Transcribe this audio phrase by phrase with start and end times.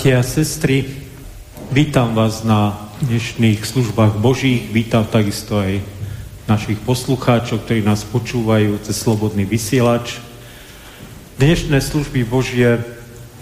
[0.00, 0.88] Bratia a sestry,
[1.68, 5.76] vítam vás na dnešných službách Božích, vítam takisto aj
[6.48, 10.16] našich poslucháčov, ktorí nás počúvajú cez Slobodný vysielač.
[11.36, 12.80] Dnešné služby Božie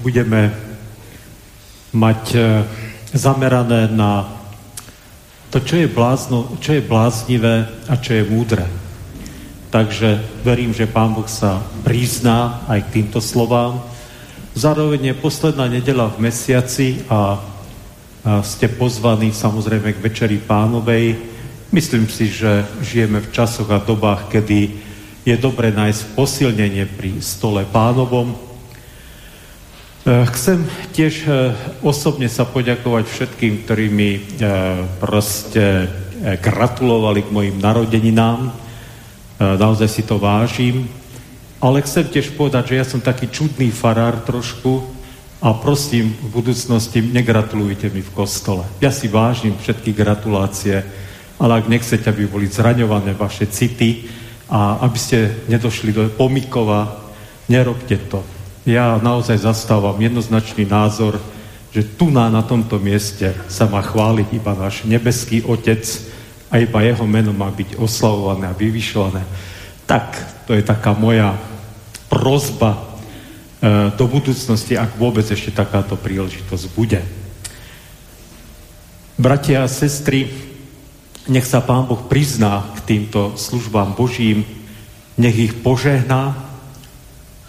[0.03, 0.51] budeme
[1.95, 2.39] mať e,
[3.15, 4.27] zamerané na
[5.55, 8.67] to, čo je, blázno, čo je bláznivé a čo je múdre.
[9.71, 13.79] Takže verím, že Pán Boh sa prizná aj k týmto slovám.
[14.59, 17.39] Zároveň je posledná nedela v mesiaci a
[18.43, 21.15] ste pozvaní samozrejme k Večeri pánovej.
[21.71, 24.75] Myslím si, že žijeme v časoch a dobách, kedy
[25.23, 28.35] je dobre nájsť posilnenie pri stole pánovom.
[28.35, 28.37] E,
[30.35, 31.55] chcem tiež e,
[31.87, 34.21] osobne sa poďakovať všetkým, ktorí mi e,
[34.99, 35.87] proste
[36.19, 38.51] gratulovali k mojim narodeninám.
[39.39, 40.98] Naozaj si to vážim.
[41.59, 44.99] Ale chcem tiež povedať, že ja som taký čudný farár trošku,
[45.39, 48.67] a prosím, v budúcnosti negratulujte mi v kostole.
[48.83, 50.83] Ja si vážim všetky gratulácie,
[51.39, 54.11] ale ak nechcete, aby boli zraňované vaše city
[54.51, 56.91] a aby ste nedošli do pomikova,
[57.47, 58.27] nerobte to.
[58.67, 61.23] Ja naozaj zastávam jednoznačný názor,
[61.71, 65.87] že tu na, na tomto mieste sa má chváliť iba náš nebeský Otec
[66.51, 69.23] a iba jeho meno má byť oslavované a vyvyšované.
[69.89, 71.33] Tak, to je taká moja
[72.13, 72.89] prozba
[73.59, 77.03] E, do budúcnosti, ak vôbec ešte takáto príležitosť bude.
[79.19, 80.31] Bratia a sestry,
[81.27, 84.47] nech sa Pán Boh prizná k týmto službám Božím,
[85.19, 86.39] nech ich požehná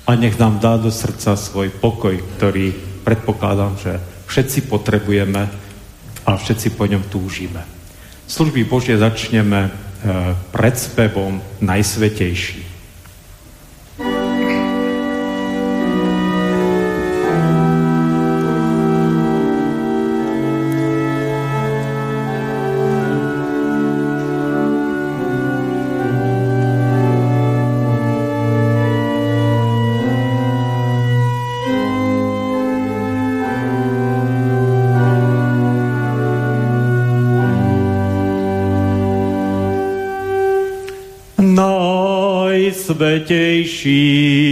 [0.10, 2.74] a nech nám dá do srdca svoj pokoj, ktorý
[3.06, 5.46] predpokladám, že všetci potrebujeme
[6.26, 7.62] a všetci po ňom túžime.
[8.26, 9.70] Služby Božie začneme
[10.52, 12.69] pred spevom Najsvetejší.
[43.20, 44.49] Najsvetejší.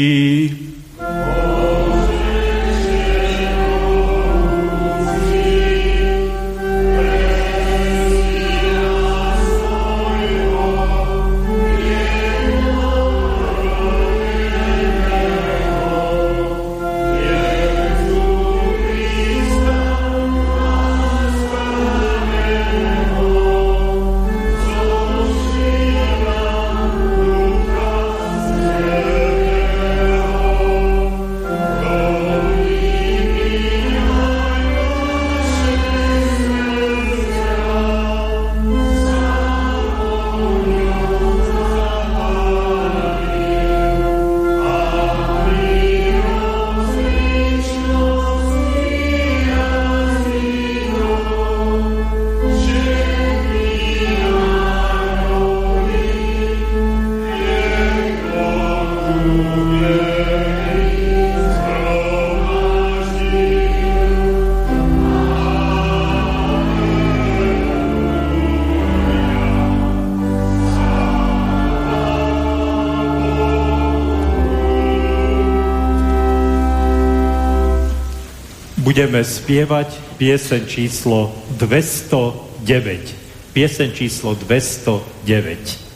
[78.97, 83.13] Budeme spievať piesen číslo 209.
[83.53, 85.86] Piesen číslo 209.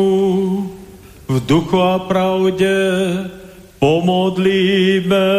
[0.00, 0.70] nášmu
[1.28, 2.72] v duchu a pravde
[3.80, 5.32] Pomodlíme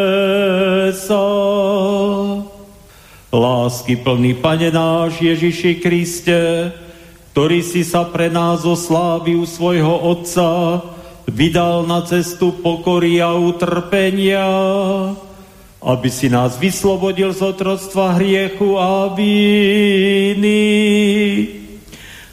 [0.98, 1.26] sa.
[3.30, 6.74] Lásky plný Pane náš Ježiši Kriste,
[7.32, 10.82] ktorý si sa pre nás oslávil svojho Otca,
[11.30, 14.50] vydal na cestu pokory a utrpenia,
[15.86, 20.66] aby si nás vyslobodil z otroctva hriechu a víny.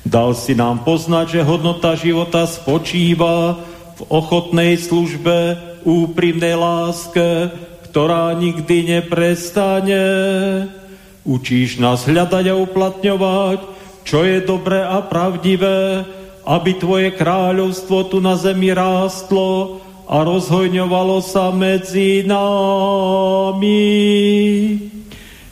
[0.08, 3.60] Dal si nám poznať, že hodnota života spočíva
[4.00, 7.52] v ochotnej službe úprimnej láske,
[7.84, 10.00] ktorá nikdy neprestane.
[11.28, 13.58] Učíš nás hľadať a uplatňovať,
[14.08, 16.08] čo je dobré a pravdivé,
[16.48, 23.76] aby Tvoje kráľovstvo tu na zemi rástlo a rozhojňovalo sa medzi nami.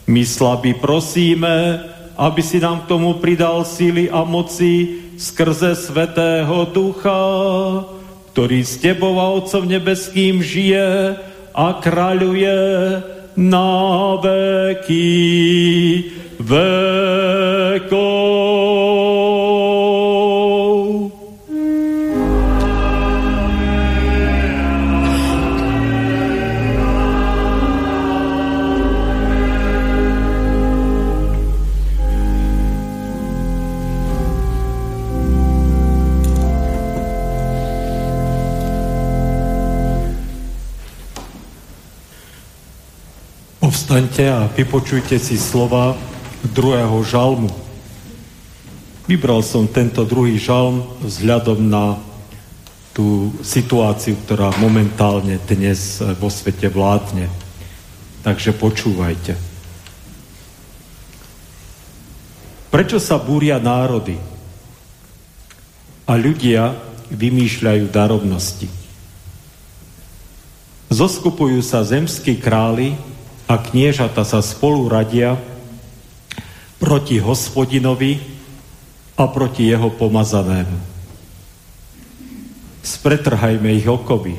[0.09, 7.21] My slabí prosíme, aby si nám k tomu pridal síly a moci skrze Svetého Ducha,
[8.33, 11.13] ktorý s Tebou a Otcom Nebeským žije
[11.53, 12.57] a kráľuje
[13.37, 13.69] na
[14.17, 15.05] veky
[16.41, 17.66] vekov.
[43.97, 45.97] Povstaňte a vypočujte si slova
[46.53, 47.49] druhého žalmu.
[49.09, 51.97] Vybral som tento druhý žalm vzhľadom na
[52.93, 57.25] tú situáciu, ktorá momentálne dnes vo svete vládne.
[58.21, 59.33] Takže počúvajte.
[62.69, 64.21] Prečo sa búria národy
[66.05, 66.77] a ľudia
[67.09, 68.69] vymýšľajú darovnosti?
[70.93, 73.16] Zoskupujú sa zemskí králi
[73.47, 75.39] a kniežata sa spolu radia
[76.77, 78.19] proti hospodinovi
[79.15, 80.77] a proti jeho pomazanému.
[82.83, 84.35] Spretrhajme ich okovy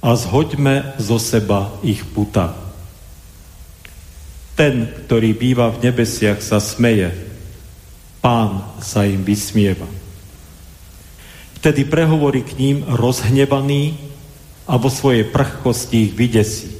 [0.00, 2.56] a zhoďme zo seba ich puta.
[4.56, 7.12] Ten, ktorý býva v nebesiach, sa smeje.
[8.24, 9.84] Pán sa im vysmieva.
[11.60, 14.00] Vtedy prehovorí k ním rozhnevaný
[14.64, 16.75] a vo svojej prchkosti ich vydesí.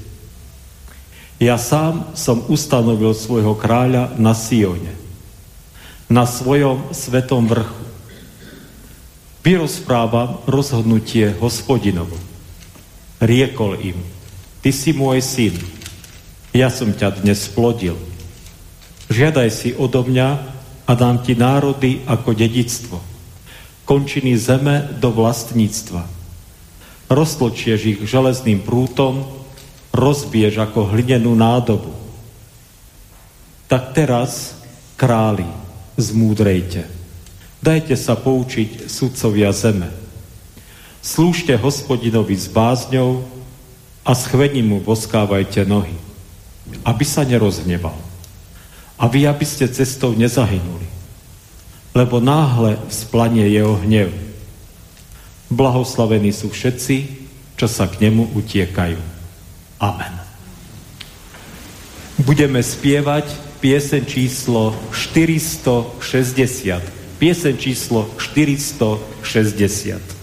[1.36, 4.96] Ja sám som ustanovil svojho kráľa na Sione,
[6.08, 7.84] na svojom svetom vrchu.
[9.44, 12.16] Vyrozprávam rozhodnutie hospodinovo.
[13.20, 14.00] Riekol im,
[14.64, 15.60] ty si môj syn,
[16.56, 18.00] ja som ťa dnes splodil.
[19.12, 20.28] Žiadaj si odo mňa
[20.88, 22.96] a dám ti národy ako dedictvo.
[23.84, 26.00] Končiny zeme do vlastníctva.
[27.12, 29.35] Roztločieš ich železným prútom
[29.96, 31.90] rozbiež ako hlinenú nádobu.
[33.66, 34.54] Tak teraz,
[34.94, 35.48] králi,
[35.98, 36.86] zmúdrejte.
[37.64, 39.90] Dajte sa poučiť sudcovia zeme.
[41.02, 43.26] Slúžte hospodinovi s bázňou
[44.06, 45.96] a schvení mu voskávajte nohy,
[46.86, 47.96] aby sa nerozhneval.
[48.96, 50.86] A vy, aby ste cestou nezahynuli,
[51.90, 54.12] lebo náhle vzplanie jeho hnev.
[55.50, 56.96] Blahoslavení sú všetci,
[57.56, 59.15] čo sa k nemu utiekajú.
[59.80, 60.20] Amen.
[62.24, 63.28] Budeme spievať
[63.60, 66.82] piesen číslo 460.
[67.20, 70.15] Piesen číslo 460.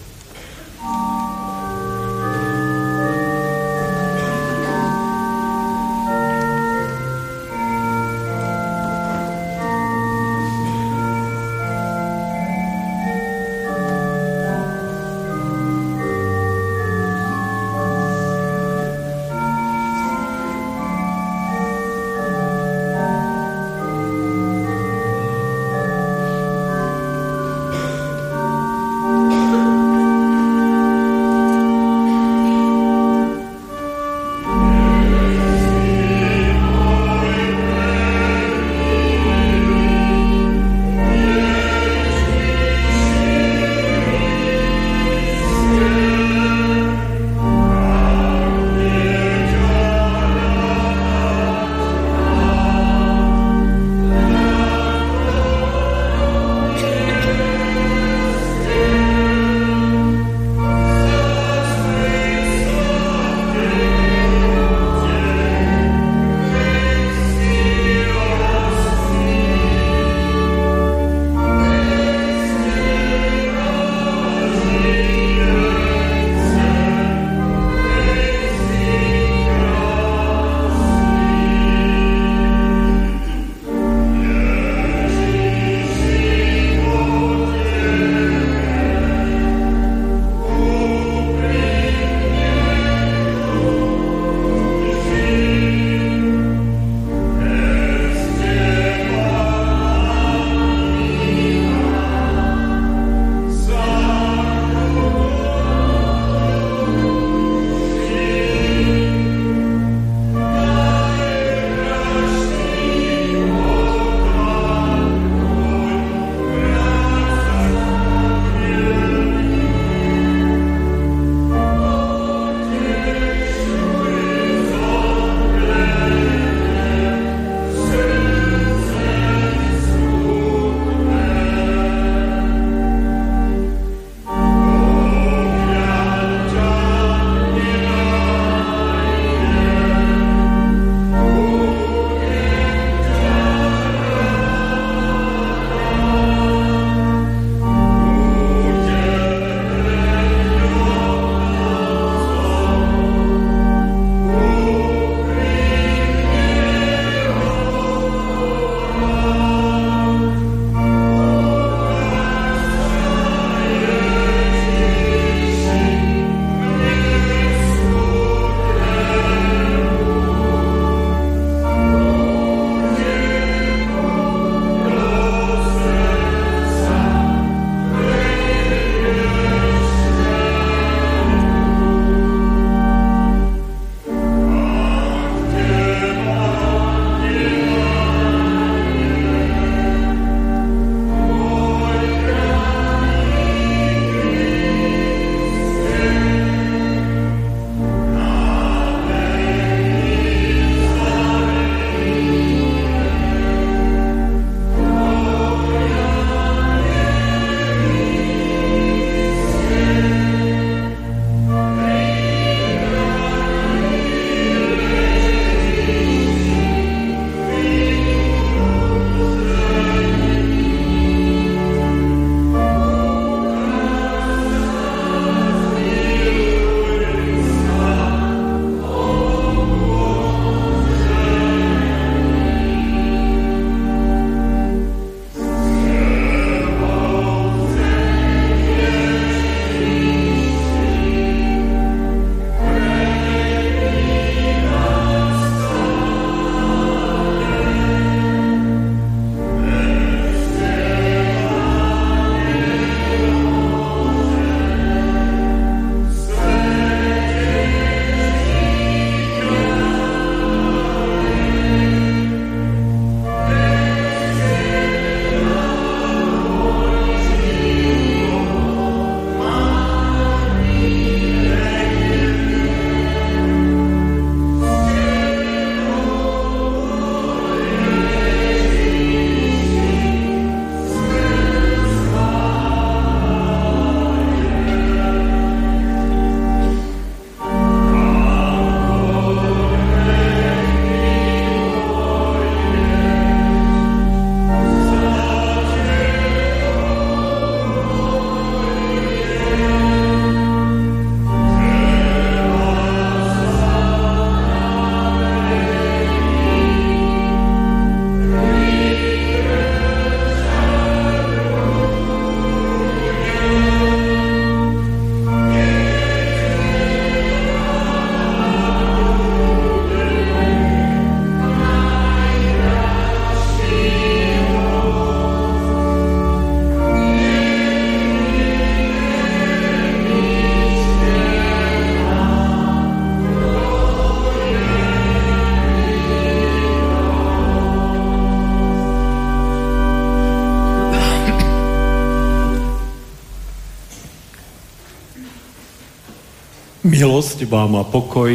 [346.94, 348.30] Milosť vám a pokoj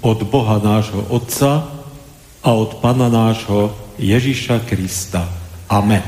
[0.00, 1.68] od Boha nášho Otca
[2.40, 5.28] a od Pana nášho Ježiša Krista.
[5.68, 6.00] Amen.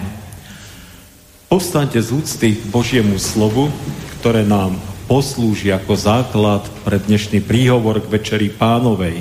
[1.53, 3.69] Povstaňte z úcty k Božiemu slovu,
[4.17, 9.21] ktoré nám poslúži ako základ pre dnešný príhovor k Večeri Pánovej.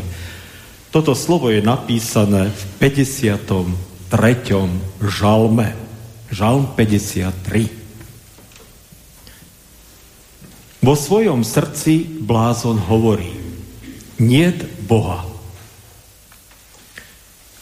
[0.95, 3.67] Toto slovo je napísané v 53.
[5.11, 5.75] žalme.
[6.31, 7.80] Žalm 53.
[10.91, 13.31] Vo svojom srdci blázon hovorí,
[14.19, 15.23] niet Boha.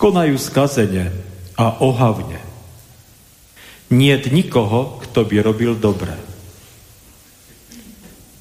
[0.02, 1.14] Konajú skazene
[1.54, 2.42] a ohavne.
[3.94, 6.18] Niet nikoho, kto by robil dobre.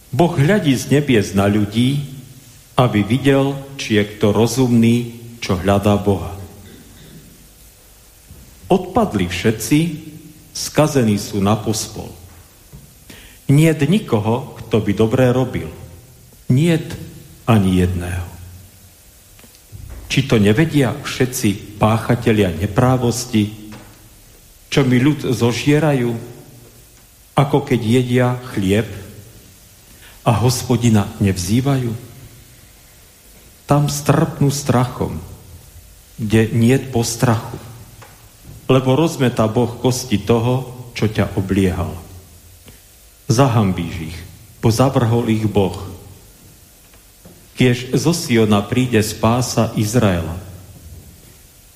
[0.08, 2.08] Boh hľadí z nebies na ľudí,
[2.72, 6.32] aby videl, či je kto rozumný, čo hľadá Boha.
[8.72, 9.80] Odpadli všetci,
[10.56, 12.08] skazení sú na pospol.
[13.52, 15.72] Nie nikoho, kto by dobré robil.
[16.52, 16.92] Niet
[17.48, 18.28] ani jedného.
[20.12, 23.72] Či to nevedia všetci páchatelia neprávosti,
[24.68, 26.12] čo mi ľud zožierajú,
[27.32, 28.84] ako keď jedia chlieb
[30.28, 31.96] a hospodina nevzývajú?
[33.64, 35.16] Tam strpnú strachom,
[36.20, 37.56] kde niet postrachu,
[38.68, 41.96] lebo rozmetá Boh kosti toho, čo ťa obliehal.
[43.28, 44.18] Zahambíš ich,
[44.58, 45.76] pozavrhol ich Boh.
[47.58, 50.38] Kiež zo Siona príde spása Izraela.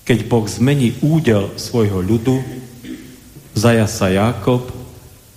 [0.02, 2.42] Keď Boh zmení údel svojho ľudu,
[3.54, 4.70] zaja sa Jákob,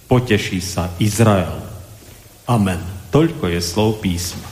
[0.09, 1.53] poteší sa Izrael.
[2.45, 2.81] Amen.
[3.09, 4.43] Toľko je slov písma.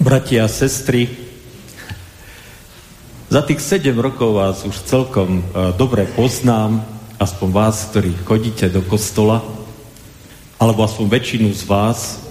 [0.00, 1.27] Bratia a sestry,
[3.28, 6.80] za tých 7 rokov vás už celkom uh, dobre poznám,
[7.20, 9.44] aspoň vás, ktorí chodíte do kostola,
[10.56, 12.24] alebo aspoň väčšinu z vás.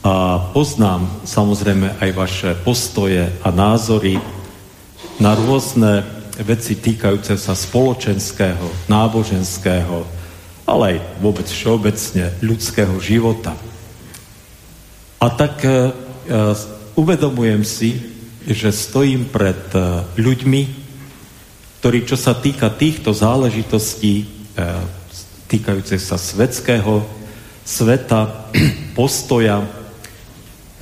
[0.00, 4.16] A poznám samozrejme aj vaše postoje a názory
[5.20, 6.00] na rôzne
[6.40, 10.08] veci týkajúce sa spoločenského, náboženského,
[10.64, 13.52] ale aj vôbec všeobecne ľudského života.
[15.20, 15.92] A tak uh,
[16.96, 18.13] uvedomujem si,
[18.44, 20.62] že stojím pred e, ľuďmi,
[21.80, 24.24] ktorí, čo sa týka týchto záležitostí, e,
[25.48, 27.04] týkajúce sa svetského
[27.64, 28.52] sveta,
[28.98, 29.68] postoja, e,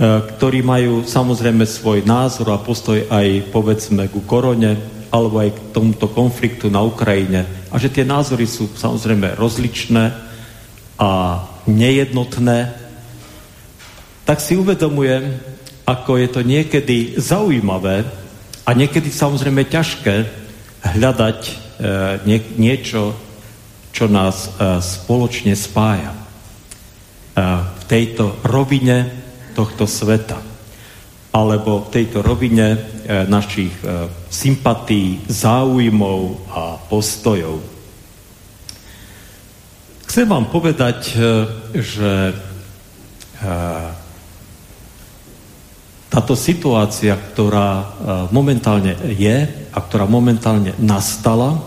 [0.02, 6.08] ktorí majú samozrejme svoj názor a postoj aj povedzme ku korone, alebo aj k tomuto
[6.10, 7.44] konfliktu na Ukrajine.
[7.70, 10.10] A že tie názory sú samozrejme rozličné
[10.96, 11.10] a
[11.68, 12.72] nejednotné,
[14.24, 15.51] tak si uvedomujem,
[15.86, 18.06] ako je to niekedy zaujímavé
[18.62, 20.14] a niekedy samozrejme ťažké
[20.82, 21.52] hľadať e,
[22.26, 23.14] nie, niečo,
[23.90, 26.20] čo nás e, spoločne spája e,
[27.50, 29.10] v tejto rovine
[29.58, 30.38] tohto sveta
[31.32, 32.76] alebo v tejto rovine
[33.08, 33.72] našich
[34.28, 37.56] sympatí, záujmov a postojov.
[40.04, 41.16] Chcem vám povedať,
[41.72, 42.36] že
[46.12, 47.84] táto situácia, ktorá e,
[48.36, 51.60] momentálne je a ktorá momentálne nastala, e,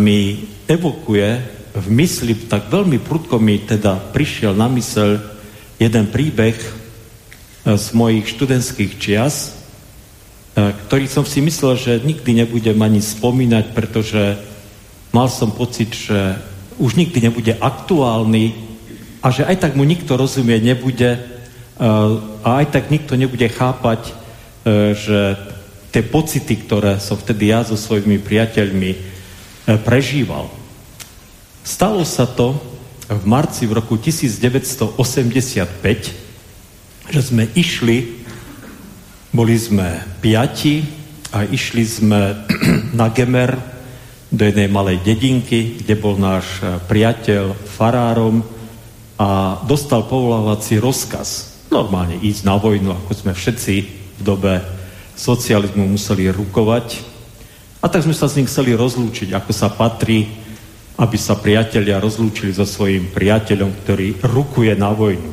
[0.00, 1.28] mi evokuje
[1.76, 5.20] v mysli, tak veľmi prudko mi teda prišiel na mysel
[5.76, 6.70] jeden príbeh e,
[7.76, 9.60] z mojich študentských čias,
[10.58, 14.34] ktorý som si myslel, že nikdy nebudem ani spomínať, pretože
[15.14, 16.34] mal som pocit, že
[16.82, 18.58] už nikdy nebude aktuálny
[19.22, 21.37] a že aj tak mu nikto rozumieť nebude,
[21.78, 24.12] a aj tak nikto nebude chápať, e,
[24.98, 25.38] že
[25.94, 28.98] tie pocity, ktoré som vtedy ja so svojimi priateľmi e,
[29.86, 30.50] prežíval.
[31.62, 32.58] Stalo sa to
[33.06, 34.98] v marci v roku 1985,
[37.08, 38.26] že sme išli,
[39.30, 40.82] boli sme piati
[41.30, 42.42] a išli sme
[42.98, 43.54] na Gemer
[44.28, 46.58] do jednej malej dedinky, kde bol náš
[46.90, 48.42] priateľ farárom
[49.14, 53.74] a dostal povolávací rozkaz normálne ísť na vojnu, ako sme všetci
[54.18, 54.60] v dobe
[55.14, 57.04] socializmu museli rukovať.
[57.78, 60.26] A tak sme sa s ním chceli rozlúčiť, ako sa patrí,
[60.98, 65.30] aby sa priatelia rozlúčili so svojím priateľom, ktorý rukuje na vojnu.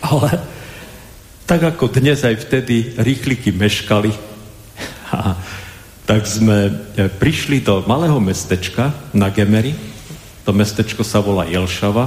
[0.00, 0.40] Ale
[1.44, 4.12] tak ako dnes aj vtedy rýchliky meškali,
[5.12, 5.36] a,
[6.06, 6.70] tak sme
[7.18, 9.74] prišli do malého mestečka na Gemery.
[10.46, 12.06] To mestečko sa volá Jelšava.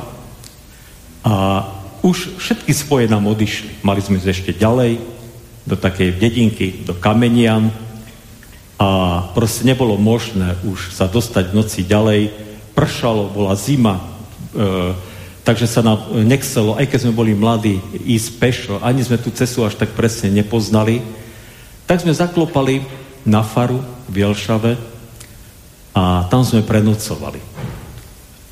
[1.27, 1.36] A
[2.01, 3.83] už všetky spoje nám odišli.
[3.83, 4.99] Mali sme ešte ďalej,
[5.67, 7.69] do takej dedinky, do Kamenian.
[8.79, 8.88] a
[9.35, 12.31] proste nebolo možné už sa dostať v noci ďalej.
[12.71, 14.95] Pršalo, bola zima, e,
[15.43, 19.67] takže sa nám nechcelo, aj keď sme boli mladí, ísť pešo, ani sme tú cestu
[19.67, 21.03] až tak presne nepoznali,
[21.83, 22.88] tak sme zaklopali
[23.27, 24.79] na faru v Jelšave
[25.91, 27.43] a tam sme prenocovali.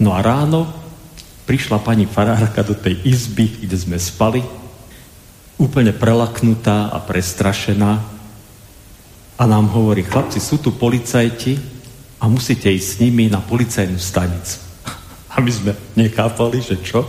[0.04, 0.87] No a ráno
[1.48, 4.44] prišla pani farárka do tej izby, kde sme spali,
[5.56, 8.04] úplne prelaknutá a prestrašená
[9.40, 11.56] a nám hovorí, chlapci, sú tu policajti
[12.20, 14.60] a musíte ísť s nimi na policajnú stanicu.
[15.34, 17.06] A my sme nechápali, že čo?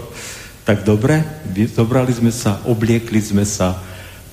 [0.69, 1.25] Tak dobre,
[1.73, 3.81] zobrali sme sa, obliekli sme sa,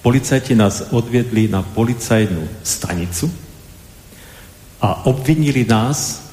[0.03, 3.31] policajti nás odviedli na policajnú stanicu
[4.83, 6.24] a obvinili nás,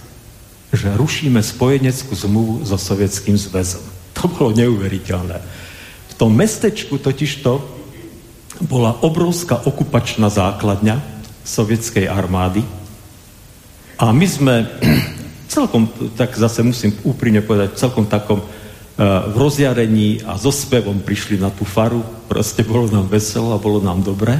[0.73, 3.85] že rušíme spojeneckú zmluvu so Sovietským zväzom.
[4.17, 5.39] To bolo neuveriteľné.
[6.13, 7.61] V tom mestečku totižto
[8.69, 11.01] bola obrovská okupačná základňa
[11.43, 12.63] sovietskej armády
[13.99, 14.55] a my sme
[15.55, 15.87] celkom,
[16.19, 18.47] tak zase musím úprimne povedať, celkom takom uh,
[19.31, 22.03] v rozjarení a so spevom prišli na tú faru.
[22.27, 24.39] Proste bolo nám veselo a bolo nám dobre.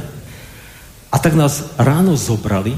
[1.13, 2.73] A tak nás ráno zobrali,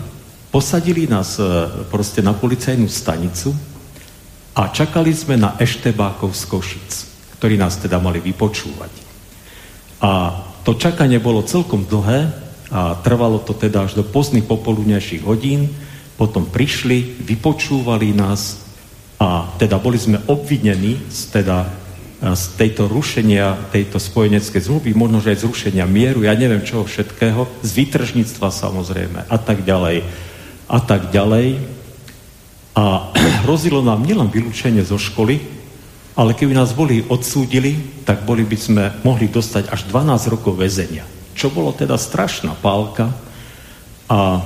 [0.55, 3.51] posadili nás uh, proste na policajnú stanicu
[4.55, 6.91] a čakali sme na Eštebákov z Košic,
[7.35, 8.93] ktorí nás teda mali vypočúvať.
[9.99, 10.31] A
[10.63, 12.31] to čakanie bolo celkom dlhé
[12.71, 15.75] a trvalo to teda až do pozdných popoludnejších hodín,
[16.15, 18.63] potom prišli, vypočúvali nás
[19.19, 21.67] a teda boli sme obvinení z, teda,
[22.23, 27.43] z tejto rušenia, tejto spojeneckej zmluvy, možno, že aj zrušenia mieru, ja neviem čoho všetkého,
[27.59, 30.24] z výtržníctva samozrejme a tak ďalej
[30.69, 31.61] a tak ďalej.
[32.75, 33.13] A
[33.45, 35.39] hrozilo nám nielen vylúčenie zo školy,
[36.15, 41.03] ale keby nás boli odsúdili, tak boli by sme mohli dostať až 12 rokov väzenia.
[41.35, 43.11] Čo bolo teda strašná pálka
[44.07, 44.39] a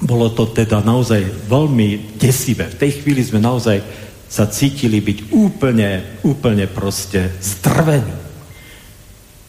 [0.00, 2.72] bolo to teda naozaj veľmi desivé.
[2.72, 3.84] V tej chvíli sme naozaj
[4.30, 8.16] sa cítili byť úplne, úplne proste zdrvení.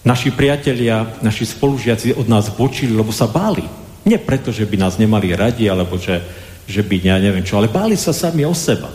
[0.02, 3.64] Naši priatelia, naši spolužiaci od nás bočili, lebo sa báli.
[4.12, 6.20] Nie preto, že by nás nemali radi, alebo že,
[6.68, 8.92] že by, ja neviem čo, ale báli sa sami o seba.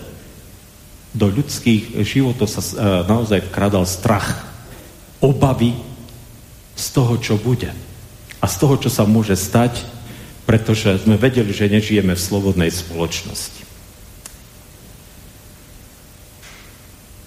[1.16, 2.68] Do ľudských životov sa uh,
[3.08, 4.44] naozaj vkradal strach,
[5.24, 5.72] obavy
[6.76, 7.72] z toho, čo bude.
[8.36, 9.88] A z toho, čo sa môže stať,
[10.44, 13.64] pretože sme vedeli, že nežijeme v slobodnej spoločnosti.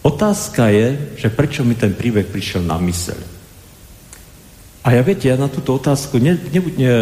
[0.05, 3.38] Otázka je, že prečo mi ten príbeh prišiel na myseľ.
[4.89, 6.97] A ja viete, ja na túto otázku ne, ne, ne, e,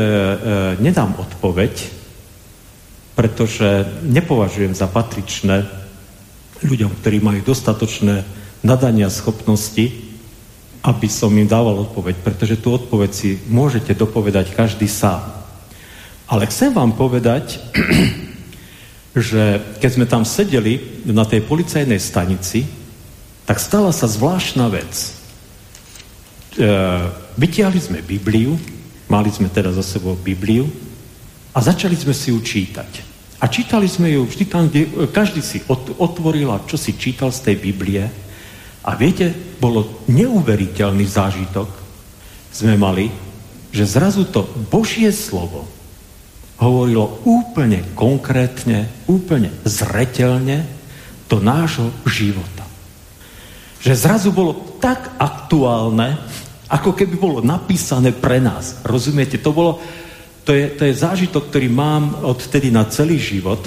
[0.84, 1.88] nedám odpoveď,
[3.16, 5.64] pretože nepovažujem za patričné
[6.68, 8.28] ľuďom, ktorí majú dostatočné
[8.60, 10.04] nadania schopnosti,
[10.84, 15.24] aby som im dával odpoveď, pretože tú odpoveď si môžete dopovedať každý sám.
[16.28, 17.56] Ale chcem vám povedať,
[19.32, 22.68] že keď sme tam sedeli na tej policajnej stanici,
[23.48, 24.92] tak stala sa zvláštna vec.
[26.60, 28.58] E, vytiahli sme Bibliu,
[29.08, 30.68] mali sme teda za sebou Bibliu
[31.54, 33.06] a začali sme si ju čítať.
[33.38, 35.62] A čítali sme ju vždy tam, kde každý si
[36.02, 38.04] otvoril a čo si čítal z tej Biblie.
[38.82, 39.30] A viete,
[39.62, 41.70] bolo neuveriteľný zážitok,
[42.50, 43.14] sme mali,
[43.70, 44.42] že zrazu to
[44.74, 45.70] Božie slovo
[46.58, 50.66] hovorilo úplne konkrétne, úplne zretelne
[51.30, 52.66] do nášho života.
[53.86, 56.18] Že zrazu bolo tak aktuálne,
[56.68, 58.84] ako keby bolo napísané pre nás.
[58.84, 59.40] Rozumiete?
[59.40, 59.80] To, bolo,
[60.44, 63.64] to, je, to je zážitok, ktorý mám odtedy na celý život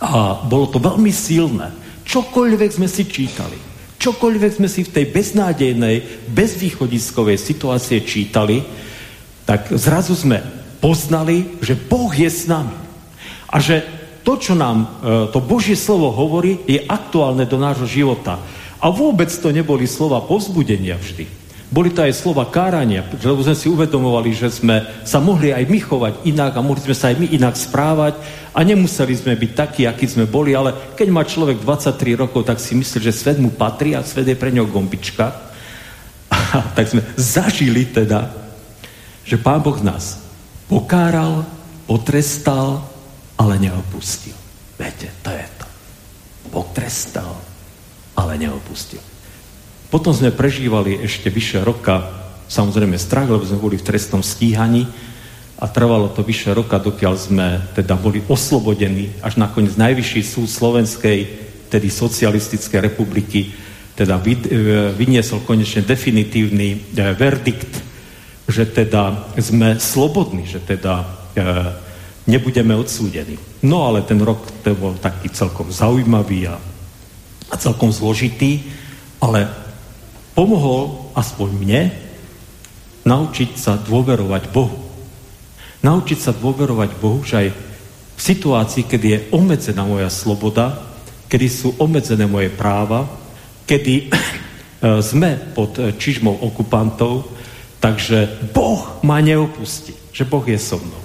[0.00, 1.70] a bolo to veľmi silné.
[2.02, 3.54] Čokoľvek sme si čítali,
[4.00, 8.64] čokoľvek sme si v tej beznádejnej, bezvýchodiskovej situácie čítali,
[9.46, 10.42] tak zrazu sme
[10.82, 12.74] poznali, že Boh je s nami.
[13.52, 13.84] A že
[14.26, 14.86] to, čo nám e,
[15.30, 18.42] to Božie slovo hovorí, je aktuálne do nášho života.
[18.82, 21.41] A vôbec to neboli slova povzbudenia vždy.
[21.72, 25.78] Boli to aj slova kárania, lebo sme si uvedomovali, že sme sa mohli aj my
[25.80, 28.20] chovať inak a mohli sme sa aj my inak správať
[28.52, 32.60] a nemuseli sme byť takí, akí sme boli, ale keď má človek 23 rokov, tak
[32.60, 35.32] si myslí, že svet mu patrí a svet je pre ňo gombička.
[36.52, 38.28] A tak sme zažili teda,
[39.24, 40.20] že Pán Boh nás
[40.68, 41.48] pokáral,
[41.88, 42.84] potrestal,
[43.40, 44.36] ale neopustil.
[44.76, 45.66] Viete, to je to.
[46.52, 47.40] Potrestal,
[48.16, 49.11] ale neopustil.
[49.92, 52.08] Potom sme prežívali ešte vyše roka,
[52.48, 54.88] samozrejme strach, lebo sme boli v trestnom stíhaní
[55.60, 61.18] a trvalo to vyše roka, dokiaľ sme teda boli oslobodení, až nakoniec najvyšší súd Slovenskej,
[61.68, 63.52] tedy socialistickej republiky,
[63.92, 64.32] teda e,
[64.96, 67.92] vyniesol konečne definitívny e, verdikt
[68.52, 71.06] že teda sme slobodní, že teda e,
[72.26, 73.38] nebudeme odsúdení.
[73.62, 76.60] No ale ten rok to bol taký celkom zaujímavý a,
[77.48, 78.66] a celkom zložitý,
[79.22, 79.46] ale
[80.32, 81.82] pomohol aspoň mne
[83.02, 84.78] naučiť sa dôverovať Bohu.
[85.82, 87.48] Naučiť sa dôverovať Bohu, že aj
[88.14, 90.78] v situácii, kedy je obmedzená moja sloboda,
[91.26, 93.08] kedy sú obmedzené moje práva,
[93.66, 94.10] kedy e,
[95.02, 97.26] sme pod čižmou okupantov,
[97.82, 101.02] takže Boh ma neopustí, že Boh je so mnou.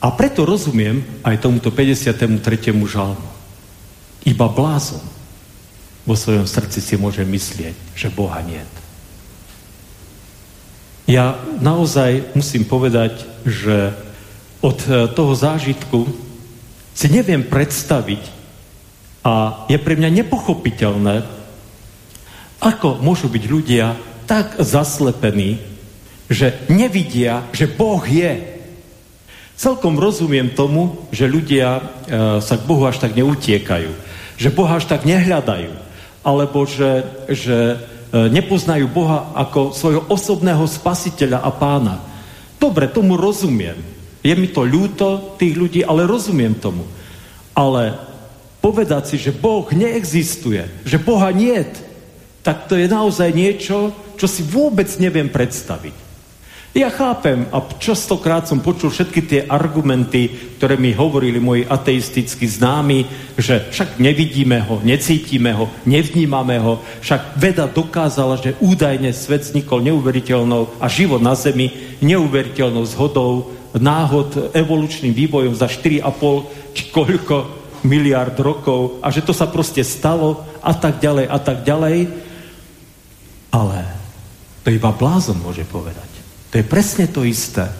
[0.00, 2.40] A preto rozumiem aj tomuto 53.
[2.88, 3.28] žalmu.
[4.24, 5.19] Iba blázon
[6.10, 8.58] vo svojom srdci si môže myslieť, že Boha nie.
[11.06, 13.94] Ja naozaj musím povedať, že
[14.58, 16.10] od e, toho zážitku
[16.90, 18.22] si neviem predstaviť
[19.22, 21.22] a je pre mňa nepochopiteľné,
[22.58, 23.94] ako môžu byť ľudia
[24.26, 25.62] tak zaslepení,
[26.26, 28.58] že nevidia, že Boh je
[29.60, 31.82] Celkom rozumiem tomu, že ľudia e,
[32.40, 33.92] sa k Bohu až tak neutiekajú,
[34.40, 35.89] že Boha až tak nehľadajú,
[36.20, 37.76] alebo že, že e,
[38.28, 41.96] nepoznajú Boha ako svojho osobného spasiteľa a pána.
[42.60, 43.80] Dobre, tomu rozumiem.
[44.20, 46.84] Je mi to ľúto tých ľudí, ale rozumiem tomu.
[47.56, 47.96] Ale
[48.60, 51.72] povedať si, že Boh neexistuje, že Boha niet,
[52.44, 56.09] tak to je naozaj niečo, čo si vôbec neviem predstaviť.
[56.70, 63.10] Ja chápem a častokrát som počul všetky tie argumenty, ktoré mi hovorili moji ateistickí známi,
[63.34, 69.82] že však nevidíme ho, necítime ho, nevnímame ho, však veda dokázala, že údajne svet vznikol
[69.82, 71.74] neuveriteľnou a život na Zemi
[72.06, 76.06] neuveriteľnou zhodou náhod evolučným vývojom za 4,5
[76.70, 77.50] či koľko
[77.82, 81.98] miliard rokov a že to sa proste stalo a tak ďalej a tak ďalej.
[83.50, 83.78] Ale
[84.62, 86.09] to iba blázon môže povedať.
[86.50, 87.70] To je presne to isté,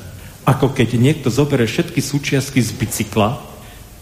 [0.46, 3.42] ako keď niekto zoberie všetky súčiastky z bicykla,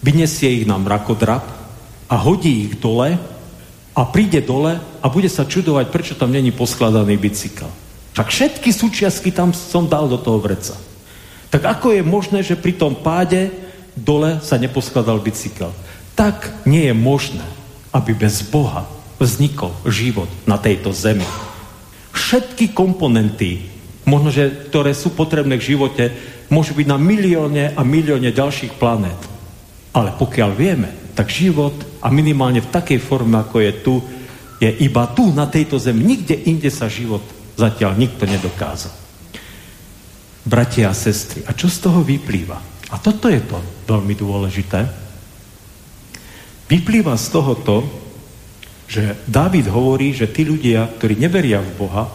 [0.04, 1.44] vyniesie ich na mrakodrap
[2.08, 3.16] a hodí ich dole
[3.96, 7.68] a príde dole a bude sa čudovať, prečo tam není poskladaný bicykel.
[8.14, 10.76] Však všetky súčiastky tam som dal do toho vreca.
[11.48, 13.48] Tak ako je možné, že pri tom páde
[13.96, 15.72] dole sa neposkladal bicykel?
[16.12, 17.46] Tak nie je možné,
[17.94, 18.84] aby bez Boha
[19.16, 21.24] vznikol život na tejto zemi.
[22.12, 23.77] Všetky komponenty
[24.08, 26.04] možno, že ktoré sú potrebné v živote,
[26.48, 29.20] môžu byť na milióne a milióne ďalších planét.
[29.92, 33.94] Ale pokiaľ vieme, tak život a minimálne v takej forme, ako je tu,
[34.58, 36.02] je iba tu, na tejto zemi.
[36.02, 37.22] Nikde inde sa život
[37.58, 38.94] zatiaľ nikto nedokázal.
[40.48, 42.56] Bratia a sestry, a čo z toho vyplýva?
[42.88, 44.80] A toto je to veľmi dôležité.
[46.70, 47.76] Vyplýva z toho to,
[48.88, 52.08] že Dávid hovorí, že tí ľudia, ktorí neveria v Boha,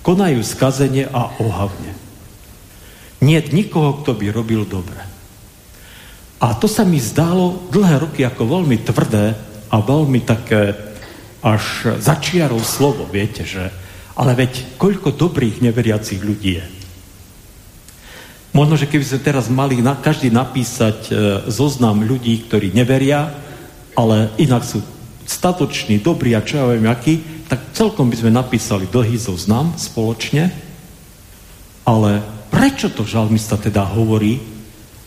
[0.00, 1.92] konajú skazenie a ohavne.
[3.20, 4.96] Nie nikoho, kto by robil dobre.
[6.40, 9.36] A to sa mi zdálo dlhé roky ako veľmi tvrdé
[9.68, 10.72] a veľmi také
[11.44, 13.68] až začiarov slovo, viete, že
[14.16, 16.66] ale veď koľko dobrých neveriacich ľudí je.
[18.50, 21.10] Možno, že keby sme teraz mali na, každý napísať e,
[21.48, 23.30] zoznam ľudí, ktorí neveria,
[23.94, 24.82] ale inak sú
[25.22, 30.54] statoční, dobrí a čo ja viem aký, tak celkom by sme napísali dlhý zoznam spoločne,
[31.82, 34.38] ale prečo to žalmista teda hovorí,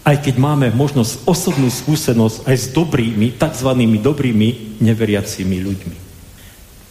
[0.04, 3.70] aj keď máme možnosť osobnú skúsenosť aj s dobrými, tzv.
[4.04, 5.98] dobrými neveriacimi ľuďmi.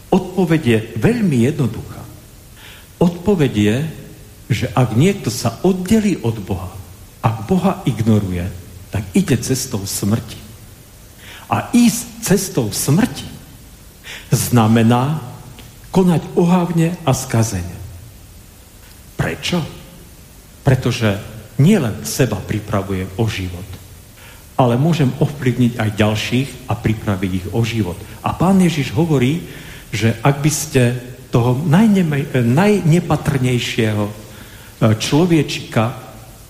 [0.08, 2.00] Odpoveď je veľmi jednoduchá.
[2.96, 3.76] Odpoveď je,
[4.48, 6.72] že ak niekto sa oddelí od Boha,
[7.20, 8.48] ak Boha ignoruje,
[8.88, 10.40] tak ide cestou smrti.
[11.52, 13.28] A ísť cestou smrti
[14.32, 15.31] znamená
[15.92, 17.76] konať ohavne a skazene.
[19.14, 19.60] Prečo?
[20.64, 21.20] Pretože
[21.60, 23.68] nielen seba pripravujem o život,
[24.56, 28.00] ale môžem ovplyvniť aj ďalších a pripraviť ich o život.
[28.24, 29.44] A pán Ježiš hovorí,
[29.92, 30.96] že ak by ste
[31.28, 31.60] toho
[32.48, 34.12] najnepatrnejšieho e,
[34.96, 35.84] človečika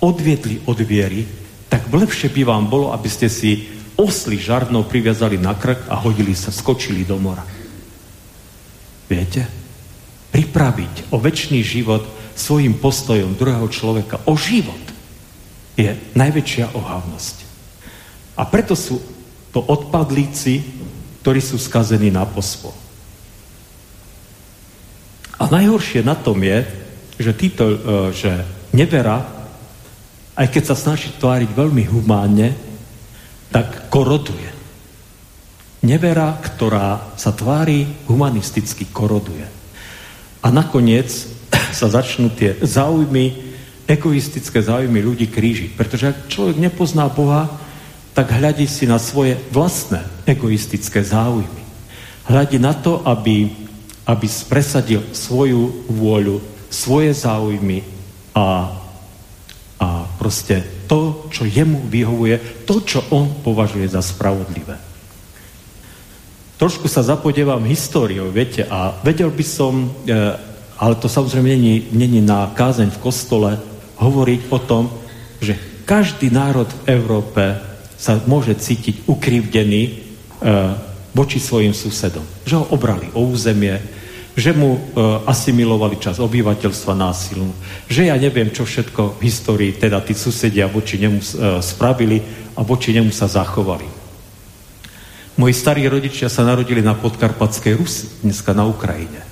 [0.03, 1.27] odviedli od viery,
[1.71, 6.35] tak lepšie by vám bolo, aby ste si osly žarnou priviazali na krk a hodili
[6.35, 7.47] sa, skočili do mora.
[9.13, 9.45] Viete?
[10.33, 12.01] Pripraviť o väčší život
[12.33, 14.81] svojim postojom druhého človeka, o život,
[15.77, 17.37] je najväčšia ohavnosť.
[18.41, 18.97] A preto sú
[19.53, 20.65] to odpadlíci,
[21.21, 22.73] ktorí sú skazení na pospol.
[25.37, 26.65] A najhoršie na tom je,
[27.21, 27.77] že títo, e,
[28.17, 28.33] že
[28.73, 29.21] nevera,
[30.33, 32.57] aj keď sa snaží tváriť veľmi humánne,
[33.53, 34.52] tak koroduje.
[35.83, 39.43] Nevera, ktorá sa tvári humanisticky, koroduje.
[40.43, 41.11] A nakoniec
[41.79, 43.53] sa začnú tie záujmy
[43.87, 45.75] egoistické záujmy ľudí krížiť.
[45.75, 47.51] Pretože ak človek nepozná Boha,
[48.15, 51.63] tak hľadí si na svoje vlastné egoistické záujmy.
[52.29, 53.51] Hľadí na to, aby,
[54.07, 56.39] aby presadil svoju vôľu,
[56.71, 57.83] svoje záujmy
[58.37, 58.71] a,
[59.83, 64.92] a proste to, čo jemu vyhovuje, to, čo on považuje za spravodlivé.
[66.63, 70.15] Trošku sa zapodievam históriou, viete, a vedel by som, e,
[70.79, 73.59] ale to samozrejme není, není na kázeň v kostole,
[73.99, 74.87] hovoriť o tom,
[75.43, 77.59] že každý národ v Európe
[77.99, 79.93] sa môže cítiť ukrivdený e,
[81.11, 82.23] voči svojim susedom.
[82.47, 83.83] Že ho obrali o územie,
[84.39, 84.81] že mu e,
[85.27, 87.51] asimilovali čas obyvateľstva násilnú,
[87.91, 91.27] že ja neviem, čo všetko v histórii teda tí susedia voči nemu e,
[91.59, 92.23] spravili
[92.55, 94.02] a voči nemu sa zachovali.
[95.33, 99.25] Moji starí rodičia sa narodili na podkarpatskej Rusi, dneska na Ukrajine.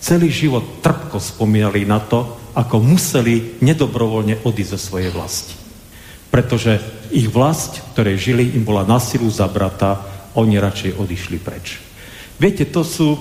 [0.00, 5.52] Celý život trpko spomínali na to, ako museli nedobrovoľne odísť zo svojej vlasti.
[6.32, 6.80] Pretože
[7.12, 10.00] ich vlast, ktorej žili, im bola na silu zabratá,
[10.40, 11.84] oni radšej odišli preč.
[12.40, 13.20] Viete, to sú...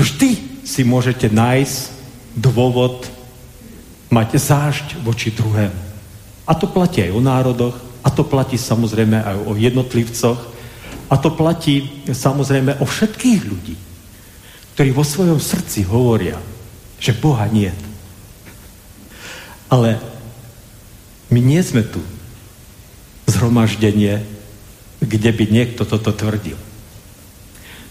[0.00, 1.76] Vždy si môžete nájsť
[2.40, 3.04] dôvod
[4.08, 5.80] mať zášť voči druhému.
[6.48, 10.49] A to platí aj o národoch, a to platí samozrejme aj o jednotlivcoch,
[11.10, 13.74] a to platí samozrejme o všetkých ľudí,
[14.78, 16.38] ktorí vo svojom srdci hovoria,
[17.02, 17.74] že Boha nie.
[19.66, 19.98] Ale
[21.34, 21.98] my nie sme tu
[23.26, 24.22] zhromaždenie,
[25.02, 26.58] kde by niekto toto tvrdil.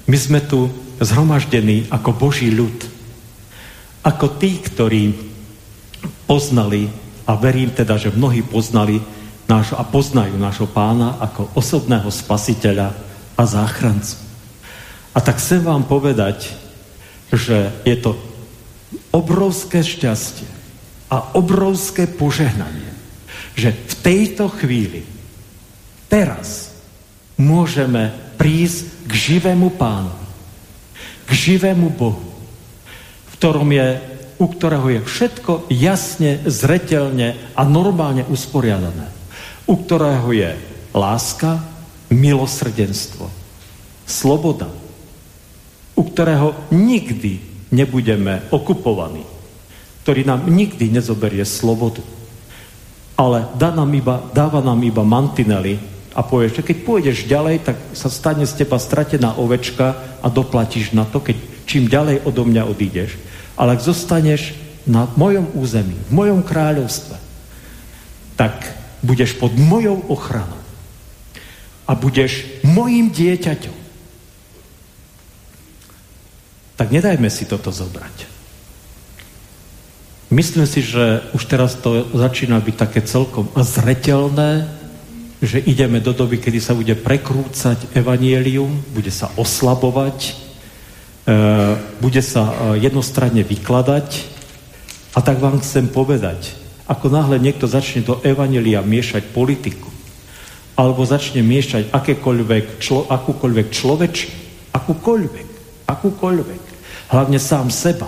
[0.07, 0.71] My sme tu
[1.03, 2.75] zhromaždení ako Boží ľud.
[4.03, 5.11] Ako tí, ktorí
[6.23, 6.87] poznali,
[7.27, 9.03] a verím teda, že mnohí poznali
[9.47, 13.08] nášho, a poznajú nášho pána ako osobného spasiteľa
[13.39, 14.19] a záchrancu.
[15.15, 16.51] A tak chcem vám povedať,
[17.31, 18.19] že je to
[19.15, 20.49] obrovské šťastie
[21.07, 22.91] a obrovské požehnanie,
[23.55, 25.07] že v tejto chvíli
[26.11, 26.75] teraz
[27.39, 30.11] môžeme prísť k živému pánu,
[31.25, 32.27] k živému Bohu,
[33.29, 33.87] v ktorom je,
[34.35, 39.07] u ktorého je všetko jasne, zretelne a normálne usporiadané.
[39.69, 40.51] U ktorého je
[40.91, 41.78] láska,
[42.09, 43.29] milosrdenstvo,
[44.09, 44.69] sloboda,
[45.93, 47.39] u ktorého nikdy
[47.69, 49.23] nebudeme okupovaní,
[50.03, 52.01] ktorý nám nikdy nezoberie slobodu,
[53.19, 55.77] ale dá nám iba, dáva nám iba mantinely
[56.15, 60.95] a povie, že keď pôjdeš ďalej, tak sa stane z teba stratená ovečka a doplatíš
[60.95, 61.37] na to, keď
[61.69, 63.19] čím ďalej odo mňa odídeš.
[63.59, 64.55] Ale ak zostaneš
[64.87, 67.15] na mojom území, v mojom kráľovstve,
[68.39, 68.55] tak
[69.03, 70.58] budeš pod mojou ochranou
[71.89, 73.77] a budeš mojim dieťaťom.
[76.77, 78.29] Tak nedajme si toto zobrať.
[80.29, 84.69] Myslím si, že už teraz to začína byť také celkom zretelné,
[85.41, 90.33] že ideme do doby, kedy sa bude prekrúcať evanielium, bude sa oslabovať, e,
[91.97, 94.37] bude sa e, jednostranne vykladať.
[95.17, 96.53] A tak vám chcem povedať,
[96.85, 99.89] ako náhle niekto začne do evanielia miešať politiku,
[100.79, 104.27] alebo začne miešať akékoľvek člo, akúkoľvek človeči,
[104.71, 105.47] akúkoľvek,
[105.91, 106.63] akúkoľvek,
[107.11, 108.07] hlavne sám seba,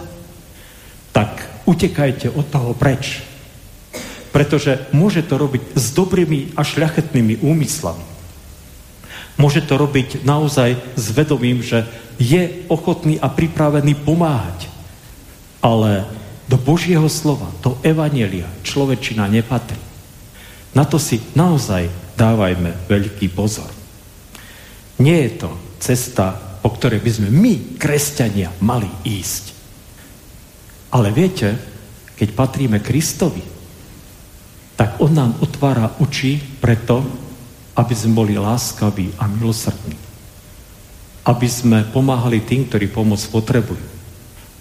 [1.11, 3.27] tak utekajte od toho preč.
[4.31, 8.07] Pretože môže to robiť s dobrými a šľachetnými úmyslami.
[9.35, 11.83] Môže to robiť naozaj s vedomím, že
[12.15, 14.71] je ochotný a pripravený pomáhať.
[15.59, 16.07] Ale
[16.47, 19.79] do Božieho slova, do Evanelia človečina nepatrí.
[20.71, 21.91] Na to si naozaj
[22.21, 23.65] dávajme veľký pozor.
[25.01, 25.49] Nie je to
[25.81, 29.57] cesta, po ktorej by sme my, kresťania, mali ísť.
[30.93, 31.57] Ale viete,
[32.13, 33.41] keď patríme Kristovi,
[34.77, 37.01] tak On nám otvára oči preto,
[37.73, 39.97] aby sme boli láskaví a milosrdní.
[41.25, 43.81] Aby sme pomáhali tým, ktorí pomoc potrebujú.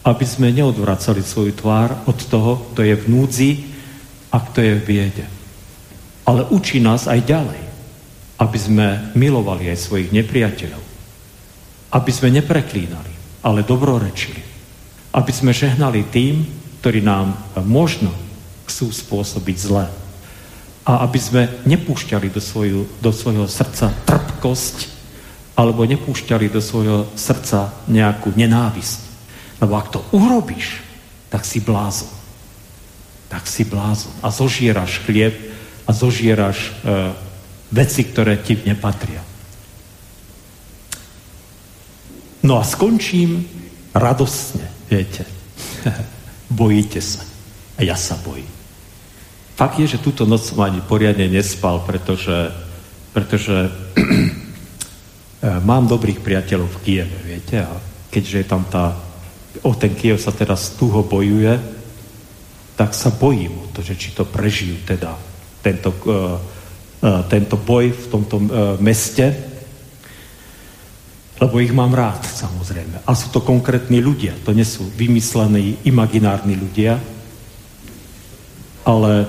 [0.01, 3.51] Aby sme neodvracali svoju tvár od toho, kto je v núdzi
[4.33, 5.40] a kto je v biede.
[6.31, 7.61] Ale učí nás aj ďalej,
[8.39, 8.87] aby sme
[9.19, 10.83] milovali aj svojich nepriateľov.
[11.91, 14.51] Aby sme nepreklínali, ale dobrorečili
[15.11, 16.47] aby sme žehnali tým,
[16.81, 17.35] ktorí nám
[17.67, 18.15] možno
[18.71, 19.87] chcú spôsobiť zle.
[20.87, 25.03] A aby sme nepúšťali do, svoju, do svojho srdca trpkosť
[25.59, 29.01] alebo nepúšťali do svojho srdca nejakú nenávisť.
[29.61, 30.81] Lebo ak to urobíš,
[31.29, 32.09] tak si blázon.
[33.29, 34.15] Tak si blázon.
[34.25, 35.37] A zožieraš chlieb
[35.91, 36.73] a zožieraš e,
[37.75, 39.27] veci, ktoré ti nepatria.
[42.47, 43.43] No a skončím
[43.91, 44.71] radostne.
[44.87, 45.27] Viete,
[46.63, 47.27] bojíte sa.
[47.75, 48.47] A ja sa bojím.
[49.59, 52.55] fakt je, že túto noc som ani poriadne nespal, pretože,
[53.11, 53.69] pretože
[55.69, 57.73] mám dobrých priateľov v Kieve, viete, a
[58.15, 58.95] keďže je tam tá,
[59.67, 61.61] o ten Kiev sa teraz tuho bojuje,
[62.79, 65.30] tak sa bojím o to, že či to prežijú teda
[65.61, 68.47] tento, uh, uh, tento boj v tomto uh,
[68.81, 69.33] meste,
[71.41, 73.01] lebo ich mám rád, samozrejme.
[73.09, 77.01] A sú to konkrétni ľudia, to nie sú vymyslení, imaginárni ľudia,
[78.85, 79.25] ale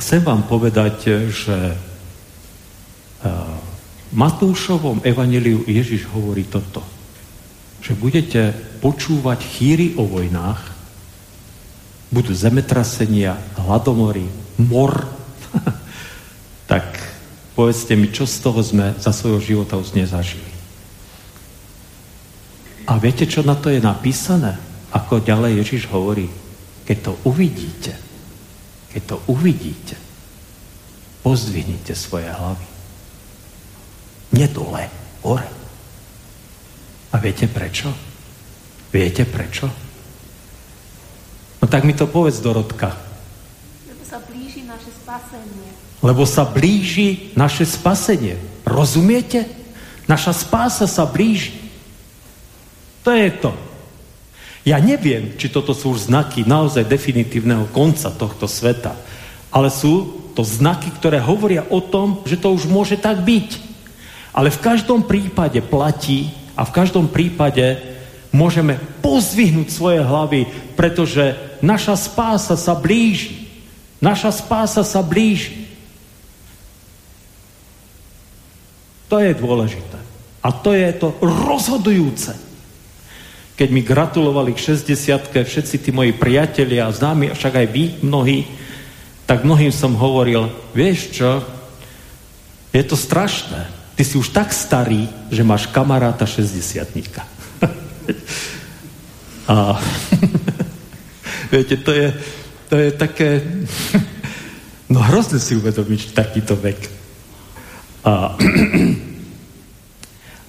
[0.00, 1.76] chcem vám povedať, že
[3.20, 6.80] v Matúšovom evaneliu Ježiš hovorí toto,
[7.84, 10.60] že budete počúvať chýry o vojnách,
[12.12, 14.24] budú zemetrasenia, hladomory,
[14.60, 15.04] mor,
[17.54, 20.50] povedzte mi, čo z toho sme za svojho života už nezažili.
[22.84, 24.60] A viete, čo na to je napísané?
[24.92, 26.28] Ako ďalej Ježiš hovorí,
[26.84, 27.96] keď to uvidíte,
[28.92, 29.96] keď to uvidíte,
[31.24, 32.68] pozdvihnite svoje hlavy.
[34.36, 34.50] Nie
[35.24, 35.48] hore.
[37.10, 37.88] A viete prečo?
[38.92, 39.66] Viete prečo?
[41.58, 42.92] No tak mi to povedz, Dorotka.
[43.88, 45.73] Lebo sa blíži naše spasenie.
[46.04, 48.36] Lebo sa blíži naše spasenie.
[48.68, 49.48] Rozumiete?
[50.04, 51.56] Naša spása sa blíži.
[53.08, 53.56] To je to.
[54.64, 58.96] Ja neviem, či toto sú znaky naozaj definitívneho konca tohto sveta,
[59.52, 63.60] ale sú to znaky, ktoré hovoria o tom, že to už môže tak byť.
[64.32, 67.80] Ale v každom prípade platí a v každom prípade
[68.34, 73.46] môžeme pozvihnúť svoje hlavy, pretože naša spása sa blíži.
[74.02, 75.63] Naša spása sa blíži.
[79.08, 79.98] To je dôležité.
[80.44, 82.36] A to je to rozhodujúce.
[83.54, 88.44] Keď mi gratulovali k 60 všetci tí moji priatelia a známi, však aj vy mnohí,
[89.24, 91.40] tak mnohým som hovoril, vieš čo,
[92.74, 93.70] je to strašné.
[93.94, 96.82] Ty si už tak starý, že máš kamaráta 60
[99.44, 99.78] A
[101.52, 102.08] viete, to je,
[102.68, 103.44] to je také,
[104.92, 106.93] no hrozne si uvedomiť takýto vek.
[108.04, 108.36] A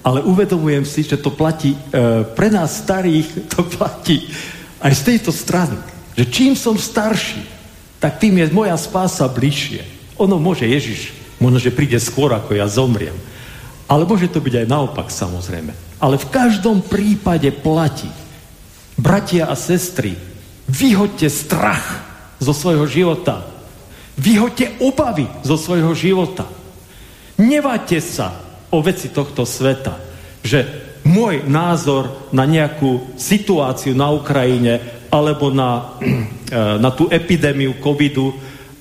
[0.06, 1.78] ale uvedomujem si, že to platí e,
[2.22, 4.22] pre nás starých, to platí
[4.78, 5.74] aj z tejto strany.
[6.14, 7.42] Že čím som starší,
[7.98, 9.82] tak tým je moja spása bližšie.
[10.22, 11.10] Ono môže Ježiš,
[11.42, 13.18] možno, že príde skôr, ako ja zomriem.
[13.90, 15.74] Ale môže to byť aj naopak, samozrejme.
[15.98, 18.08] Ale v každom prípade platí.
[18.96, 20.16] Bratia a sestry,
[20.70, 21.84] vyhoďte strach
[22.40, 23.44] zo svojho života.
[24.16, 26.48] Vyhoďte obavy zo svojho života.
[27.36, 28.32] Neváte sa
[28.72, 30.00] o veci tohto sveta.
[30.40, 35.96] Že môj názor na nejakú situáciu na Ukrajine alebo na,
[36.84, 38.34] na tú epidémiu covidu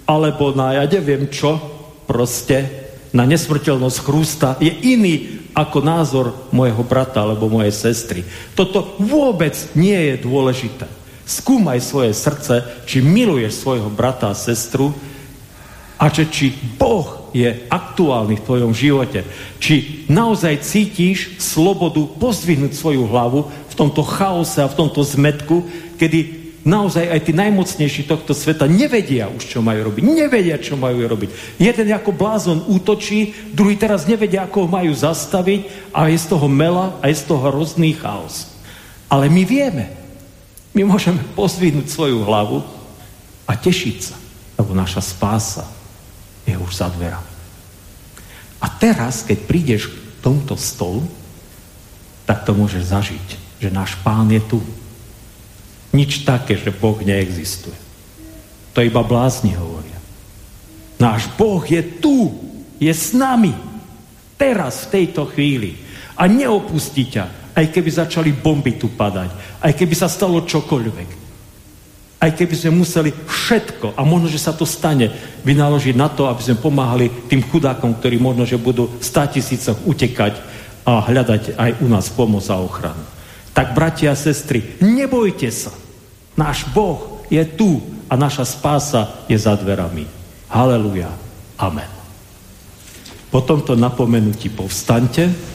[0.06, 1.58] alebo na ja neviem čo
[2.06, 2.86] proste,
[3.16, 8.22] na nesmrteľnosť chrústa je iný ako názor môjho brata alebo mojej sestry.
[8.54, 10.86] Toto vôbec nie je dôležité.
[11.26, 14.94] Skúmaj svoje srdce, či miluješ svojho brata a sestru
[15.98, 19.28] a že či Boh je aktuálny v tvojom živote.
[19.60, 25.68] Či naozaj cítiš slobodu pozdvihnúť svoju hlavu v tomto chaose a v tomto zmetku,
[26.00, 30.04] kedy naozaj aj tí najmocnejší tohto sveta nevedia už, čo majú robiť.
[30.08, 31.60] Nevedia, čo majú robiť.
[31.60, 36.48] Jeden ako blázon útočí, druhý teraz nevedia, ako ho majú zastaviť a je z toho
[36.48, 38.56] mela a je z toho hrozný chaos.
[39.12, 39.92] Ale my vieme.
[40.72, 42.64] My môžeme pozdvihnúť svoju hlavu
[43.44, 44.16] a tešiť sa,
[44.60, 45.75] lebo naša spása
[46.46, 47.34] je už za dverami.
[48.62, 51.06] A teraz, keď prídeš k tomuto stolu,
[52.26, 53.28] tak to môžeš zažiť,
[53.62, 54.62] že náš pán je tu.
[55.94, 57.78] Nič také, že Boh neexistuje.
[58.74, 59.96] To iba blázni hovoria.
[60.98, 62.34] Náš Boh je tu,
[62.82, 63.54] je s nami.
[64.36, 65.80] Teraz, v tejto chvíli.
[66.20, 71.25] A neopustí ťa, aj keby začali bomby tu padať, aj keby sa stalo čokoľvek.
[72.16, 75.12] Aj keby sme museli všetko, a možno, že sa to stane,
[75.44, 80.34] vynaložiť na to, aby sme pomáhali tým chudákom, ktorí možno, že budú v tisícoch utekať
[80.88, 83.04] a hľadať aj u nás pomoc a ochranu.
[83.56, 85.72] Tak, bratia a sestry, nebojte sa.
[86.36, 87.80] Náš Boh je tu
[88.12, 90.06] a naša spása je za dverami.
[90.52, 91.10] Haleluja.
[91.56, 91.88] Amen.
[93.32, 95.55] Po tomto napomenutí povstante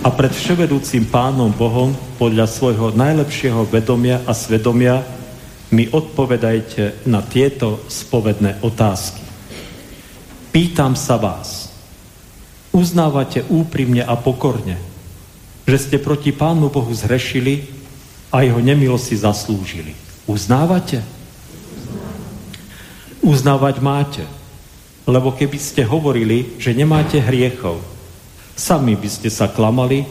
[0.00, 5.04] a pred vševedúcim pánom Bohom podľa svojho najlepšieho vedomia a svedomia
[5.68, 9.20] mi odpovedajte na tieto spovedné otázky.
[10.56, 11.68] Pýtam sa vás,
[12.72, 14.80] uznávate úprimne a pokorne,
[15.68, 17.68] že ste proti Pánu Bohu zhrešili
[18.32, 19.92] a jeho nemilo si zaslúžili.
[20.24, 21.04] Uznávate?
[23.20, 24.24] Uznávať máte,
[25.04, 27.84] lebo keby ste hovorili, že nemáte hriechov,
[28.60, 30.04] sami by ste sa klamali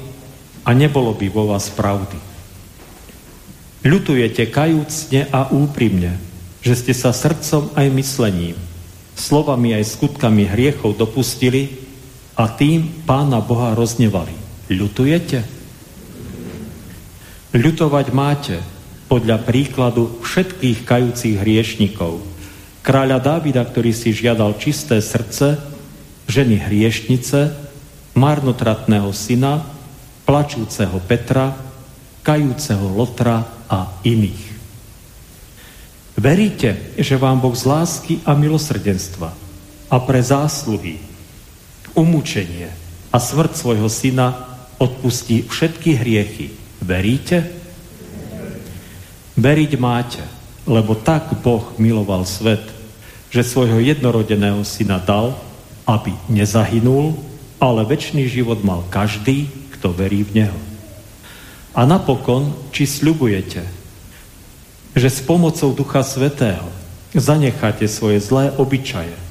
[0.66, 2.18] a nebolo by vo vás pravdy.
[3.86, 6.18] Ľutujete kajúcne a úprimne,
[6.66, 8.58] že ste sa srdcom aj myslením,
[9.14, 11.78] slovami aj skutkami hriechov dopustili
[12.34, 14.34] a tým Pána Boha roznevali.
[14.68, 15.39] Ľutujete?
[17.54, 18.58] Ľutovať máte
[19.08, 22.22] podľa príkladu všetkých kajúcich hriešnikov.
[22.86, 25.58] Kráľa Dávida, ktorý si žiadal čisté srdce,
[26.30, 27.68] ženy hriešnice,
[28.20, 29.63] marnotratného syna,
[30.28, 31.55] plačúceho Petra,
[32.20, 34.45] kajúceho Lotra a iných.
[36.20, 39.32] Veríte, že vám Boh z lásky a milosrdenstva
[39.88, 40.99] a pre zásluhy
[41.95, 42.70] umúčenie
[43.09, 44.36] a smrť svojho syna
[44.76, 46.51] odpustí všetky hriechy.
[46.84, 47.47] Veríte?
[49.39, 50.20] Veriť máte,
[50.67, 52.67] lebo tak Boh miloval svet,
[53.32, 55.39] že svojho jednorodeného syna dal,
[55.88, 57.28] aby nezahynul,
[57.60, 60.60] ale väčší život mal každý, kto verí v Neho.
[61.76, 63.62] A napokon, či sľubujete,
[64.97, 66.66] že s pomocou Ducha Svetého
[67.14, 69.30] zanecháte svoje zlé obyčaje,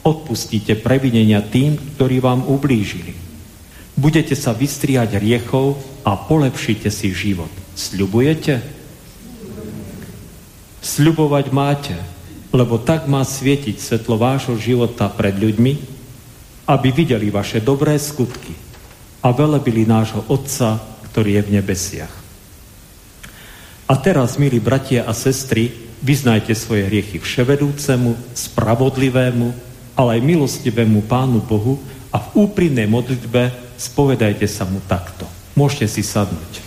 [0.00, 3.12] Odpustíte previnenia tým, ktorí vám ublížili.
[4.00, 5.76] Budete sa vystriať riechov
[6.08, 7.52] a polepšite si život.
[7.76, 8.64] Sľubujete?
[10.80, 11.96] Sľubovať máte,
[12.48, 15.89] lebo tak má svietiť svetlo vášho života pred ľuďmi,
[16.70, 18.54] aby videli vaše dobré skutky
[19.26, 20.78] a velebili nášho Otca,
[21.10, 22.14] ktorý je v nebesiach.
[23.90, 29.50] A teraz, milí bratia a sestry, vyznajte svoje hriechy vševedúcemu, spravodlivému,
[29.98, 31.82] ale aj milostivému Pánu Bohu
[32.14, 35.26] a v úprimnej modlitbe spovedajte sa mu takto.
[35.58, 36.62] Môžete si sadnúť.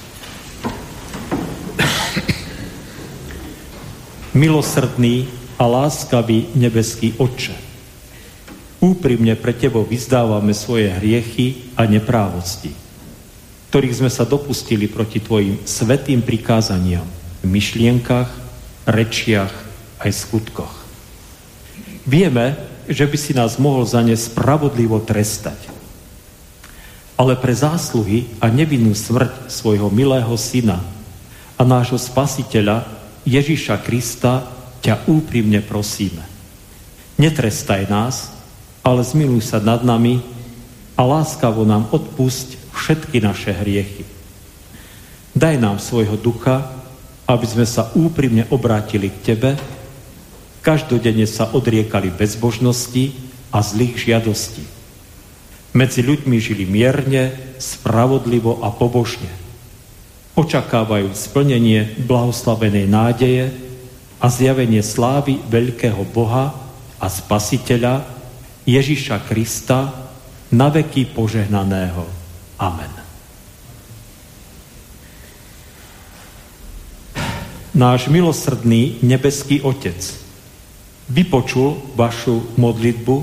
[4.35, 7.55] Milosrdný a láskavý nebeský Otče,
[8.83, 12.75] úprimne pre Tebo vyzdávame svoje hriechy a neprávosti,
[13.71, 17.07] ktorých sme sa dopustili proti Tvojim svetým prikázaniam
[17.39, 18.27] v myšlienkach,
[18.83, 19.53] rečiach
[20.03, 20.83] aj skutkoch.
[22.03, 22.59] Vieme,
[22.91, 25.71] že by si nás mohol za ne spravodlivo trestať.
[27.15, 30.83] Ale pre zásluhy a nevinnú smrť svojho milého syna
[31.55, 32.83] a nášho spasiteľa
[33.23, 34.43] Ježiša Krista
[34.83, 36.27] ťa úprimne prosíme.
[37.15, 38.33] Netrestaj nás,
[38.83, 40.19] ale zmiluj sa nad nami
[40.93, 44.05] a láskavo nám odpusť všetky naše hriechy.
[45.33, 46.67] Daj nám svojho ducha,
[47.25, 49.51] aby sme sa úprimne obrátili k Tebe
[50.63, 53.11] Každodenne sa odriekali bezbožnosti
[53.51, 54.63] a zlých žiadostí.
[55.75, 59.27] Medzi ľuďmi žili mierne, spravodlivo a pobožne.
[60.39, 63.51] Očakávajú splnenie blahoslavenej nádeje
[64.23, 66.55] a zjavenie slávy veľkého Boha
[66.95, 68.07] a Spasiteľa
[68.63, 70.09] Ježiša Krista,
[70.53, 72.05] na veky požehnaného.
[72.61, 72.93] Amen.
[77.73, 79.97] Náš milosrdný nebeský Otec–
[81.09, 83.15] vypočul vašu modlitbu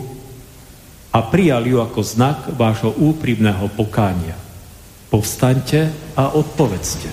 [1.10, 4.36] a prijal ju ako znak vášho úprimného pokánia.
[5.10, 7.10] Povstaňte a odpovedzte.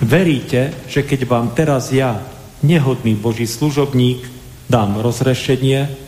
[0.00, 2.16] Veríte, že keď vám teraz ja,
[2.64, 4.24] nehodný Boží služobník,
[4.72, 5.99] dám rozrešenie,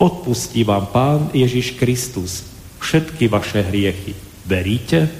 [0.00, 2.48] odpustí vám Pán Ježiš Kristus
[2.80, 4.16] všetky vaše hriechy.
[4.48, 5.12] Veríte?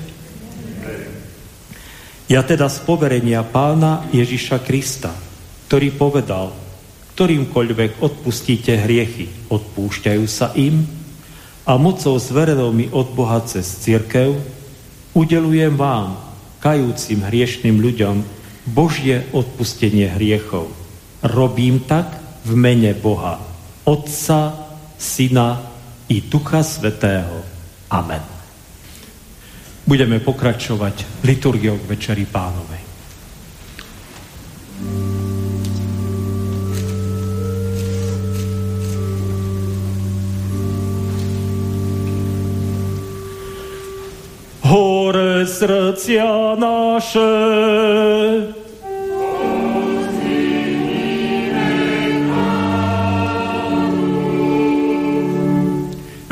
[2.27, 5.13] Ja teda z poverenia Pána Ježiša Krista,
[5.69, 6.51] ktorý povedal,
[7.15, 10.89] ktorýmkoľvek odpustíte hriechy, odpúšťajú sa im
[11.69, 14.41] a mocou zverenou mi od Boha cez církev
[15.13, 16.17] udelujem vám,
[16.65, 18.17] kajúcim hriešným ľuďom,
[18.71, 20.71] Božie odpustenie hriechov.
[21.21, 22.15] Robím tak
[22.47, 23.43] v mene Boha,
[23.85, 24.55] Otca,
[25.01, 25.57] Syna
[26.13, 27.41] i Ducha Svetého.
[27.89, 28.21] Amen.
[29.89, 32.91] Budeme pokračovať liturgiou k Večeri Pánovej.
[44.71, 47.33] hore srdcia naše.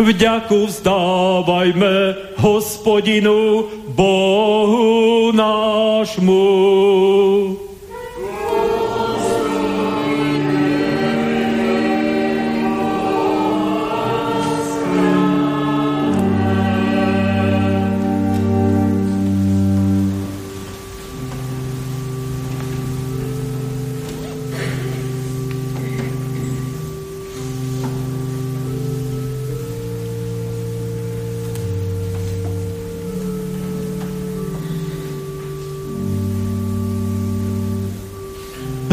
[0.08, 6.48] Vďaku vzdávajme hospodinu Bohu nášmu.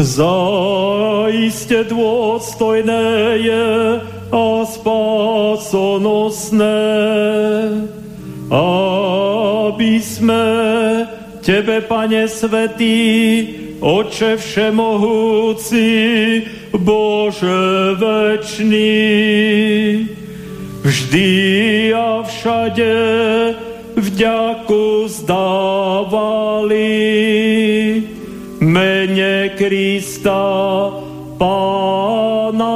[0.06, 3.98] Zaiste dôstojné je
[4.30, 5.98] a spásonosné,
[8.46, 10.46] aby sme
[11.42, 13.50] Tebe, Pane Svetý,
[13.82, 15.90] Oče Všemohúci,
[16.70, 19.10] Bože večný,
[20.86, 21.34] vždy
[21.90, 22.94] a všade
[23.98, 26.86] vďaku zdávali
[28.66, 30.42] mene Krista,
[31.38, 32.74] Pána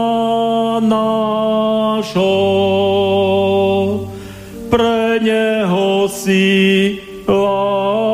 [0.78, 2.36] nášho.
[4.70, 8.12] Pre Neho si láskavý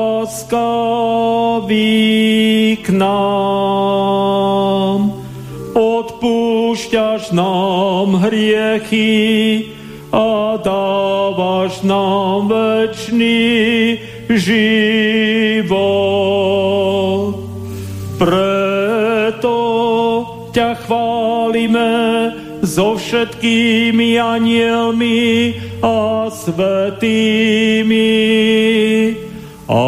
[2.80, 3.92] k nám.
[5.76, 9.66] Odpúšťaš nám hriechy
[10.14, 13.98] a dávaš nám večný
[14.30, 15.05] život.
[21.66, 28.06] Chválime so všetkými anielmi a svetými.
[29.66, 29.82] A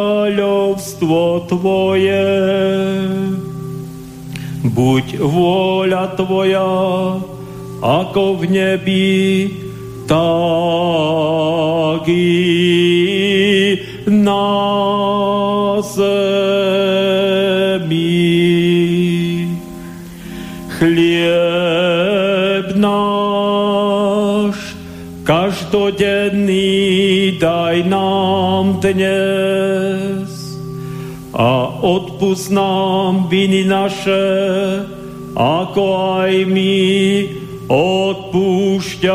[0.00, 2.24] kráľovstvo Tvoje,
[4.60, 6.72] Buď vôľa Tvoja,
[7.80, 9.16] ako v nebi,
[10.08, 13.76] tak i
[14.08, 14.48] na
[15.84, 16.19] zemi.
[25.70, 30.58] Každodenný daj nám dnes
[31.30, 34.18] a odpust nám viny naše,
[35.38, 35.82] ako
[36.26, 36.82] aj my
[37.70, 39.14] odpúšťame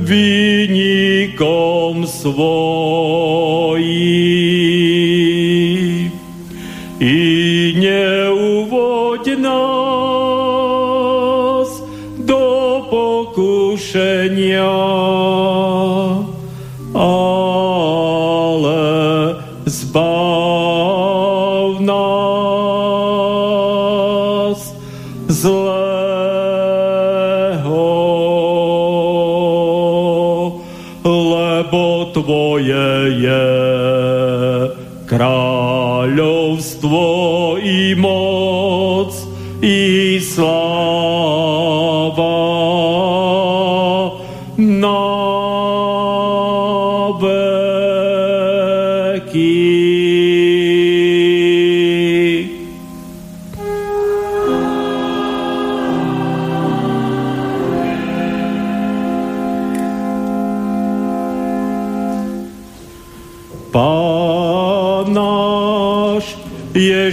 [0.00, 3.07] vynikom svojím.
[32.58, 33.46] Tvoje je
[35.06, 36.98] kráľovstvo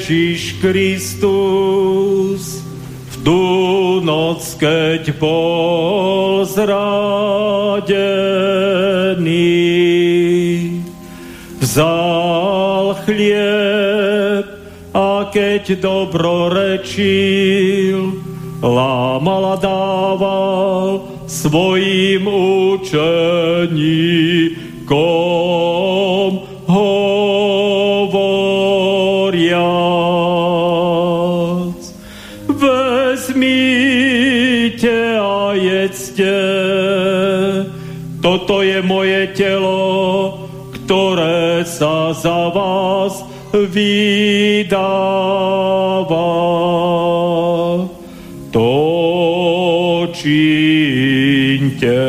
[0.05, 2.61] Ježiš Kristus
[3.09, 3.41] v tú
[4.05, 7.89] noc, keď bol zradený,
[11.57, 14.45] vzal chlieb
[14.93, 18.21] a keď dobro rečil,
[18.61, 22.29] lámal a dával svojim
[22.77, 24.45] učeníkom
[38.25, 43.21] Toto je moje telo, ktoré sa za vás
[43.53, 44.81] vydáva.
[48.49, 48.73] To
[50.09, 52.01] činte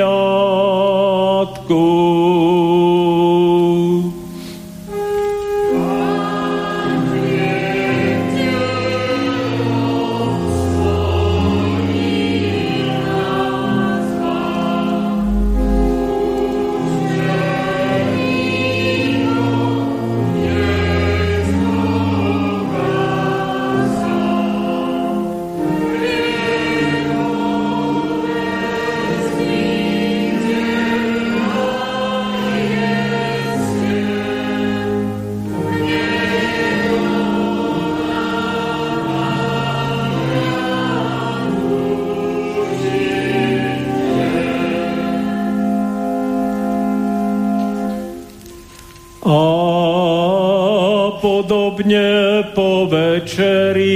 [51.83, 53.91] Podobne po večeri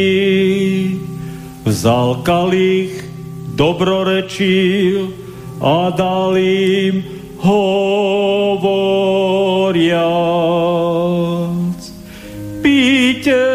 [1.62, 3.06] vzal kalich,
[3.54, 5.14] dobrorečil
[5.62, 7.06] a dal im
[7.38, 7.86] hovoriac.
[12.58, 13.46] Píte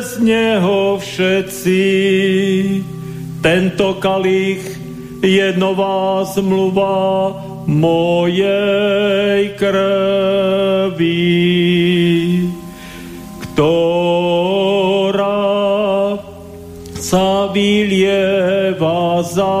[0.00, 1.84] z neho všetci,
[3.44, 4.64] tento kalich
[5.20, 7.36] je nová zmluva
[7.68, 11.28] mojej krvi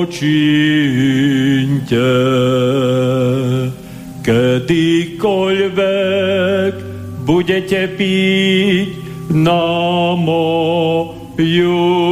[0.09, 2.15] činte
[4.25, 6.73] kedykoľvek
[7.25, 8.89] budete piť
[9.29, 9.65] na
[10.17, 12.05] moju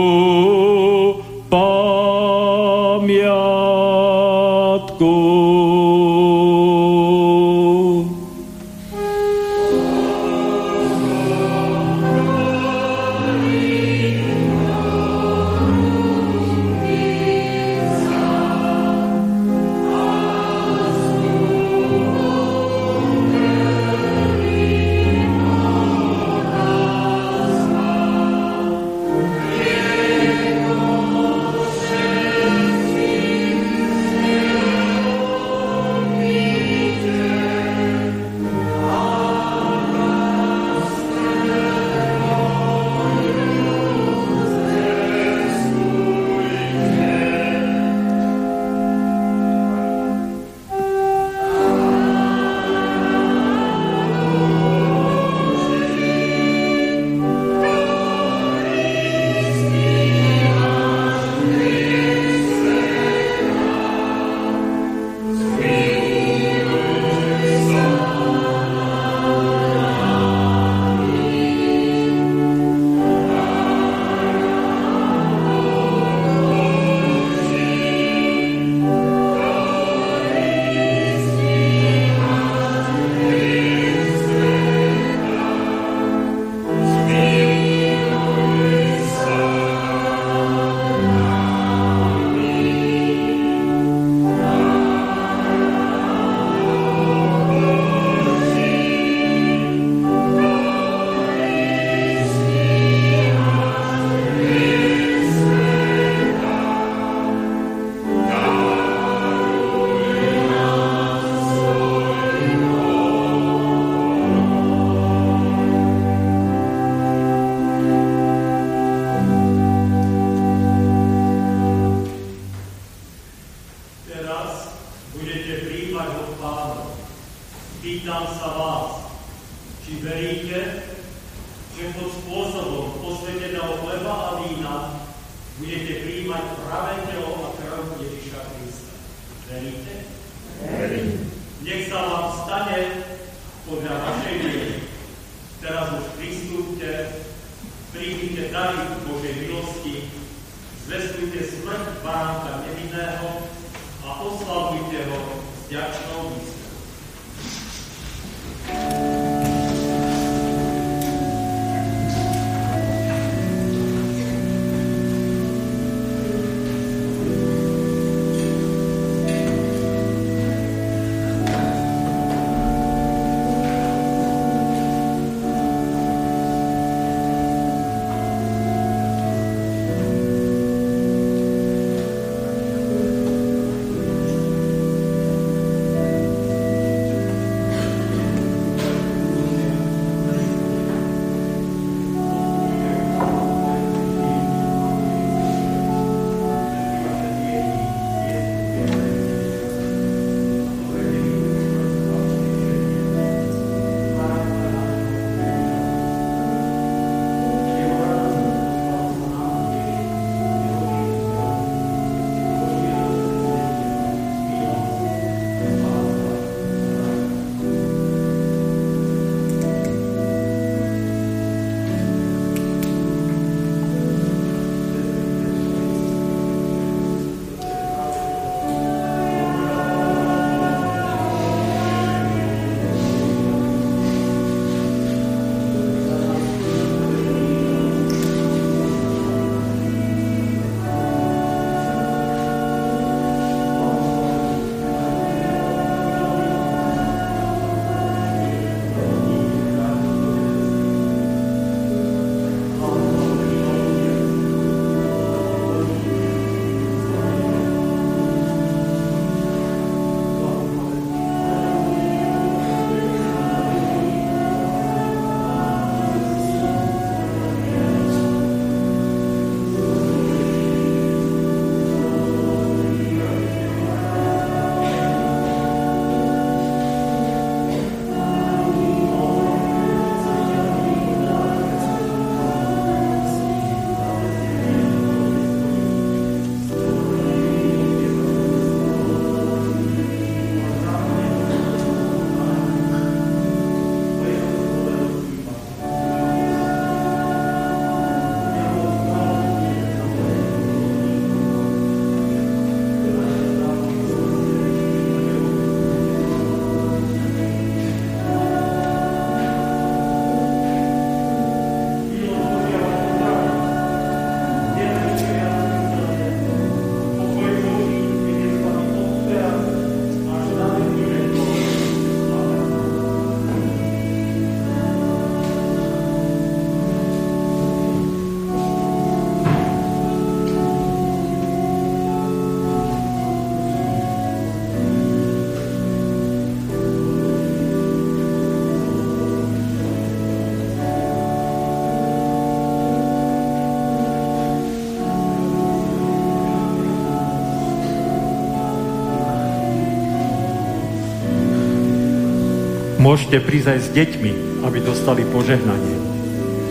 [353.14, 354.32] Môžete prísť aj s deťmi,
[354.66, 356.02] aby dostali požehnanie.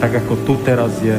[0.03, 1.15] Tak ako tu teraz je